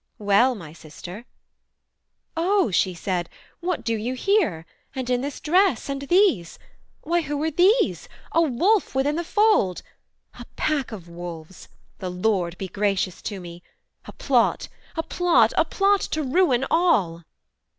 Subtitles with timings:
[0.17, 1.27] 'Well, my sister.'
[2.35, 4.65] 'O,' she said, 'What do you here?
[4.95, 5.89] and in this dress?
[5.89, 6.57] and these?
[7.03, 8.09] Why who are these?
[8.31, 9.83] a wolf within the fold!
[10.39, 11.67] A pack of wolves!
[11.99, 13.61] the Lord be gracious to me!
[14.05, 17.23] A plot, a plot, a plot to ruin all!'